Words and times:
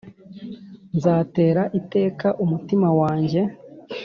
Nzatera 0.97 1.63
iteka 1.79 2.27
umutima 2.43 2.87
wanjye 2.99 3.41